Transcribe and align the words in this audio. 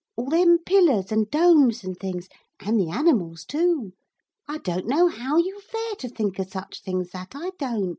All 0.17 0.29
them 0.31 0.57
pillars 0.65 1.11
and 1.11 1.29
domes 1.29 1.83
and 1.83 1.95
things 1.95 2.27
and 2.59 2.79
the 2.79 2.89
animals 2.89 3.45
too. 3.45 3.93
I 4.47 4.57
don't 4.57 4.87
know 4.87 5.09
how 5.09 5.37
you 5.37 5.61
fare 5.61 5.95
to 5.99 6.09
think 6.09 6.39
of 6.39 6.49
such 6.49 6.81
things, 6.81 7.11
that 7.11 7.33
I 7.35 7.51
don't.' 7.59 7.89